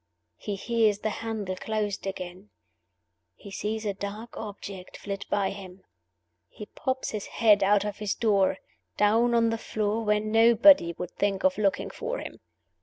He 0.39 0.55
hears 0.55 0.97
the 1.01 1.11
handle 1.11 1.55
closed 1.55 2.07
again; 2.07 2.49
he 3.35 3.51
sees 3.51 3.85
a 3.85 3.93
dark 3.93 4.35
object 4.35 4.97
flit 4.97 5.27
by 5.29 5.51
him; 5.51 5.83
he 6.49 6.65
pops 6.65 7.11
his 7.11 7.27
head 7.27 7.61
out 7.61 7.85
of 7.85 7.97
his 7.99 8.15
door, 8.15 8.57
down 8.97 9.35
on 9.35 9.51
the 9.51 9.59
floor 9.59 10.03
where 10.03 10.19
nobody 10.19 10.93
would 10.93 11.11
think 11.11 11.43
of 11.43 11.59
looking 11.59 11.91
for 11.91 12.17
him. 12.17 12.39